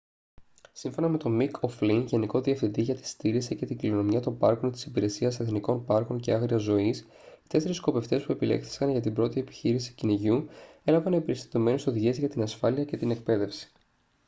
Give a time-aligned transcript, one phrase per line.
[0.71, 4.37] σύμφωνα με τον μικ ο' φλιν γενικό διευθυντή για τη συντήρηση και την κληρονομιά των
[4.37, 6.99] πάρκων της υπηρεσίας εθνικών πάρκων και άγριας ζωής
[7.43, 10.47] οι τέσσερεις σκοπευτές που επιλέχθηκαν για την πρώτη επιχείρηση κυνηγιού
[10.83, 13.71] έλαβαν εμπεριστατωμένες οδηγίες για την ασφάλεια και την εκπαίδευση